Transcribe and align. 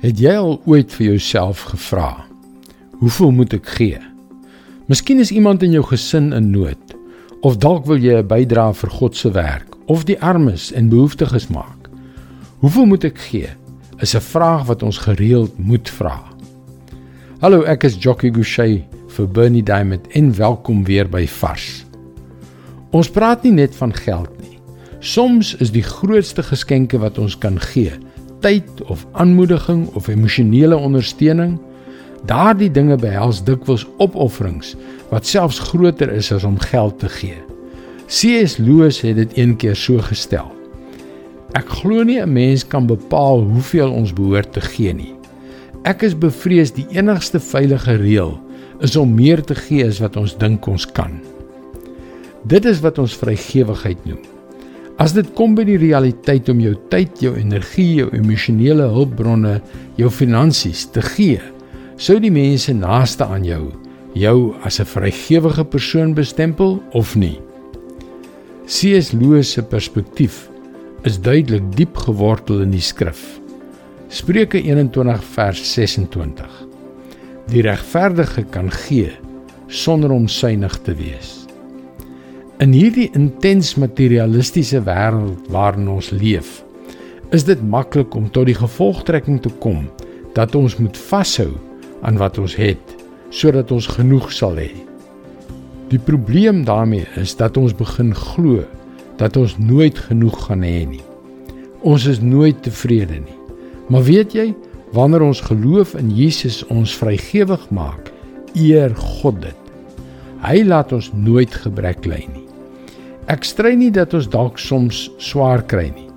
Het 0.00 0.16
jy 0.16 0.32
al 0.32 0.54
ooit 0.64 0.94
vir 0.96 1.10
jouself 1.10 1.66
gevra: 1.74 2.24
Hoeveel 3.02 3.34
moet 3.36 3.52
ek 3.52 3.66
gee? 3.76 3.98
Miskien 4.88 5.18
is 5.20 5.28
iemand 5.30 5.60
in 5.62 5.74
jou 5.76 5.82
gesin 5.84 6.30
in 6.32 6.48
nood 6.54 6.94
of 7.44 7.58
dalk 7.60 7.84
wil 7.88 8.00
jy 8.00 8.16
'n 8.16 8.28
bydrae 8.28 8.72
vir 8.74 8.90
God 8.90 9.16
se 9.16 9.30
werk 9.30 9.76
of 9.92 10.04
die 10.08 10.16
armes 10.20 10.72
en 10.72 10.88
behoeftiges 10.88 11.48
maak. 11.48 11.90
Hoeveel 12.64 12.86
moet 12.86 13.04
ek 13.04 13.18
gee? 13.18 13.48
Is 14.00 14.16
'n 14.16 14.24
vraag 14.24 14.64
wat 14.66 14.82
ons 14.82 14.98
gereeld 14.98 15.58
moet 15.58 15.88
vra. 15.88 16.24
Hallo, 17.40 17.62
ek 17.62 17.84
is 17.84 18.00
Jockey 18.00 18.32
Gouchee 18.32 18.84
vir 19.08 19.28
Bernie 19.28 19.62
Diamond 19.62 20.08
en 20.08 20.36
welkom 20.36 20.84
weer 20.84 21.08
by 21.08 21.26
Vars. 21.26 21.84
Ons 22.90 23.10
praat 23.10 23.42
nie 23.42 23.52
net 23.52 23.76
van 23.76 23.92
geld 23.92 24.30
nie. 24.40 24.58
Soms 25.00 25.54
is 25.56 25.70
die 25.70 25.82
grootste 25.82 26.42
geskenke 26.42 26.98
wat 26.98 27.18
ons 27.18 27.38
kan 27.38 27.60
gee 27.60 27.92
tyd 28.40 28.82
of 28.92 29.06
aanmoediging 29.12 29.86
of 29.94 30.08
emosionele 30.08 30.76
ondersteuning. 30.76 31.58
Daardie 32.28 32.70
dinge 32.70 32.96
behels 33.00 33.44
dikwels 33.44 33.86
opofferings 33.98 34.74
wat 35.10 35.26
selfs 35.26 35.58
groter 35.70 36.12
is 36.12 36.32
as 36.32 36.44
om 36.44 36.58
geld 36.58 36.98
te 36.98 37.08
gee. 37.08 37.38
C.S. 38.10 38.58
Lewis 38.58 39.00
het 39.00 39.16
dit 39.16 39.36
een 39.38 39.56
keer 39.56 39.76
so 39.76 40.02
gestel. 40.02 40.50
Ek 41.58 41.68
glo 41.80 42.02
nie 42.02 42.20
'n 42.20 42.32
mens 42.32 42.66
kan 42.66 42.86
bepaal 42.86 43.42
hoeveel 43.42 43.90
ons 43.90 44.12
behoort 44.12 44.52
te 44.52 44.60
gee 44.60 44.92
nie. 44.92 45.14
Ek 45.82 46.02
is 46.02 46.18
bevrees 46.18 46.72
die 46.72 46.86
enigste 46.90 47.40
veilige 47.40 47.96
reël 47.96 48.40
is 48.80 48.96
om 48.96 49.14
meer 49.14 49.42
te 49.42 49.54
gee 49.54 49.86
as 49.86 49.98
wat 49.98 50.16
ons 50.16 50.36
dink 50.36 50.66
ons 50.66 50.86
kan. 50.86 51.20
Dit 52.44 52.64
is 52.64 52.80
wat 52.80 52.98
ons 52.98 53.16
vrygewigheid 53.16 54.04
noem. 54.04 54.39
As 55.00 55.14
dit 55.16 55.28
kom 55.32 55.54
by 55.56 55.64
die 55.64 55.78
realiteit 55.80 56.48
om 56.52 56.60
jou 56.60 56.74
tyd, 56.92 57.22
jou 57.24 57.32
energie, 57.40 58.02
jou 58.02 58.10
emosionele 58.12 58.84
hulpbronne, 58.92 59.60
jou 59.96 60.10
finansies 60.12 60.84
te 60.92 61.00
gee, 61.00 61.40
sou 61.96 62.18
die 62.20 62.32
mense 62.32 62.74
naaste 62.76 63.24
aan 63.24 63.46
jou 63.48 63.70
jou 64.14 64.54
as 64.64 64.80
'n 64.80 64.84
vrygewige 64.84 65.64
persoon 65.64 66.14
bestempel 66.14 66.82
of 66.92 67.16
nie. 67.16 67.40
C.S. 68.66 69.12
Lewis 69.12 69.52
se 69.52 69.62
perspektief 69.62 70.50
is 71.04 71.20
duidelik 71.20 71.76
diep 71.76 71.96
gewortel 71.96 72.60
in 72.60 72.70
die 72.70 72.80
skrif. 72.80 73.40
Spreuke 74.08 74.62
21 74.62 75.24
vers 75.24 75.72
26. 75.72 76.66
Die 77.48 77.62
regverdige 77.62 78.44
kan 78.50 78.70
gee 78.70 79.12
sonder 79.66 80.10
om 80.10 80.28
suinig 80.28 80.78
te 80.82 80.94
wees. 80.94 81.46
In 82.60 82.74
hierdie 82.76 83.06
intens 83.16 83.70
materialistiese 83.80 84.82
wêreld 84.84 85.46
waarin 85.48 85.86
ons 85.88 86.10
leef, 86.12 86.58
is 87.32 87.46
dit 87.48 87.60
maklik 87.64 88.12
om 88.18 88.26
tot 88.28 88.50
die 88.50 88.56
gevolgtrekking 88.58 89.38
te 89.40 89.48
kom 89.64 89.86
dat 90.36 90.52
ons 90.58 90.74
moet 90.76 90.98
vashou 91.08 91.54
aan 92.04 92.18
wat 92.20 92.36
ons 92.42 92.58
het 92.60 92.92
sodat 93.32 93.72
ons 93.72 93.88
genoeg 93.88 94.28
sal 94.36 94.60
hê. 94.60 94.74
Die 95.88 96.02
probleem 96.04 96.60
daarmee 96.68 97.06
is 97.22 97.32
dat 97.38 97.56
ons 97.56 97.72
begin 97.78 98.12
glo 98.18 98.66
dat 99.22 99.40
ons 99.40 99.56
nooit 99.56 99.96
genoeg 100.10 100.36
gaan 100.50 100.66
hê 100.66 100.84
nie. 100.90 101.02
Ons 101.80 102.04
is 102.12 102.20
nooit 102.20 102.60
tevrede 102.60 103.22
nie. 103.22 103.38
Maar 103.88 104.04
weet 104.04 104.36
jy, 104.36 104.50
wanneer 104.92 105.24
ons 105.24 105.40
geloof 105.48 105.96
in 105.96 106.12
Jesus 106.12 106.60
ons 106.68 106.92
vrygewig 107.00 107.64
maak, 107.72 108.12
eer 108.52 108.92
God 109.16 109.40
dit. 109.48 109.74
Hy 110.44 110.60
laat 110.68 110.92
ons 110.92 111.08
nooit 111.16 111.56
gebrek 111.64 112.04
ly 112.04 112.20
nie. 112.28 112.39
Ek 113.28 113.44
stry 113.44 113.74
nie 113.76 113.90
dat 113.92 114.14
ons 114.16 114.28
dalk 114.30 114.58
soms 114.58 115.08
swaar 115.18 115.62
kry 115.66 115.90
nie. 115.92 116.08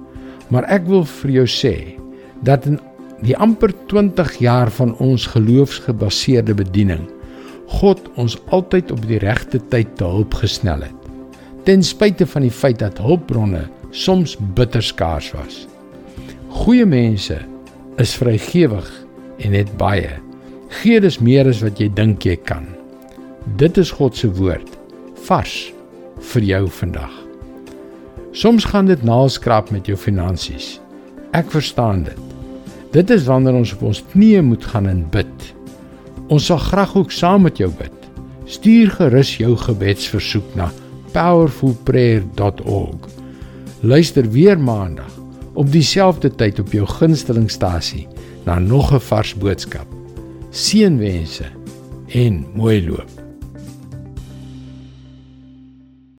Maar 0.53 0.67
ek 0.71 0.87
wil 0.87 1.03
vir 1.19 1.31
jou 1.39 1.47
sê 1.49 1.75
dat 2.45 2.67
in 2.69 2.79
die 3.23 3.35
amper 3.39 3.71
20 3.91 4.37
jaar 4.43 4.71
van 4.71 4.93
ons 5.03 5.25
geloofsgebaseerde 5.31 6.55
bediening 6.59 7.05
God 7.79 8.03
ons 8.21 8.35
altyd 8.53 8.91
op 8.93 9.01
die 9.07 9.19
regte 9.23 9.59
tyd 9.71 9.95
te 9.97 10.05
hulp 10.05 10.35
gesnel 10.37 10.83
het. 10.85 10.99
Ten 11.65 11.83
spyte 11.83 12.27
van 12.29 12.45
die 12.45 12.53
feit 12.53 12.81
dat 12.83 12.99
hulpbronne 13.01 13.63
soms 13.95 14.35
bitter 14.57 14.83
skaars 14.83 15.31
was. 15.33 15.63
Goeie 16.53 16.85
mense 16.85 17.39
is 18.01 18.15
vrygewig 18.19 18.89
en 19.41 19.55
het 19.57 19.71
baie. 19.79 20.11
Gee 20.81 20.99
dus 21.01 21.19
meer 21.21 21.47
as 21.49 21.63
wat 21.65 21.79
jy 21.81 21.89
dink 21.93 22.25
jy 22.27 22.35
kan. 22.45 22.67
Dit 23.57 23.79
is 23.81 23.93
God 23.95 24.17
se 24.17 24.29
woord. 24.37 24.69
Vars 25.25 25.71
vir 26.33 26.45
jou 26.47 26.63
vandag. 26.81 27.13
Soms 28.33 28.65
gaan 28.65 28.85
dit 28.89 29.03
naalskraap 29.05 29.69
met 29.71 29.85
jou 29.85 29.97
finansies. 29.97 30.79
Ek 31.37 31.51
verstaan 31.53 32.03
dit. 32.07 32.19
Dit 32.93 33.09
is 33.13 33.25
wanneer 33.29 33.53
ons 33.57 33.73
op 33.75 33.81
ons 33.89 34.03
knieë 34.13 34.41
moet 34.45 34.65
gaan 34.73 34.89
en 34.89 35.03
bid. 35.13 35.53
Ons 36.33 36.45
sal 36.49 36.61
graag 36.61 36.95
ook 36.97 37.11
saam 37.13 37.45
met 37.45 37.57
jou 37.61 37.69
bid. 37.77 37.93
Stuur 38.49 38.91
gerus 38.97 39.37
jou 39.37 39.55
gebedsversoek 39.57 40.55
na 40.57 40.71
powerfulprayer.org. 41.13 43.09
Luister 43.81 44.29
weer 44.31 44.59
maandag 44.59 45.13
op 45.53 45.71
dieselfde 45.71 46.29
tyd 46.33 46.59
op 46.59 46.71
jou 46.73 46.87
gunstelingstasie 46.89 48.07
na 48.45 48.59
nog 48.59 48.93
'n 48.93 48.99
vars 48.99 49.35
boodskap. 49.35 49.87
Seënwense 50.49 51.45
en 52.07 52.45
mooi 52.55 52.87
loop. 52.87 53.22